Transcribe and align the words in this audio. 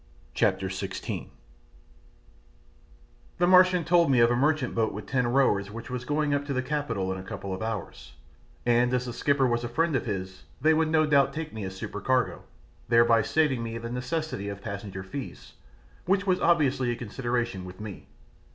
CHAPTER 0.33 0.67
XVI 0.67 1.27
The 3.37 3.45
Martian 3.45 3.83
told 3.83 4.09
me 4.09 4.19
of 4.19 4.31
a 4.31 4.35
merchant 4.35 4.73
boat 4.73 4.93
with 4.93 5.05
ten 5.05 5.27
rowers 5.27 5.69
which 5.69 5.91
was 5.91 6.05
going 6.05 6.33
up 6.33 6.43
to 6.47 6.53
the 6.53 6.63
capital 6.63 7.11
in 7.13 7.19
a 7.19 7.23
couple 7.23 7.53
of 7.53 7.61
hours, 7.61 8.13
and 8.65 8.91
as 8.95 9.05
the 9.05 9.13
skipper 9.13 9.45
was 9.45 9.63
a 9.63 9.69
friend 9.69 9.95
of 9.95 10.07
his 10.07 10.41
they 10.59 10.73
would 10.73 10.87
no 10.89 11.05
doubt 11.05 11.33
take 11.33 11.53
me 11.53 11.63
as 11.65 11.75
supercargo, 11.75 12.41
thereby 12.89 13.21
saving 13.21 13.63
the 13.63 13.77
necessity 13.91 14.49
of 14.49 14.59
passenger 14.59 15.03
fees, 15.03 15.53
which 16.05 16.25
was 16.25 16.39
obviously 16.39 16.89
a 16.89 16.95
consideration 16.95 17.63
with 17.63 17.79
me. 17.79 18.07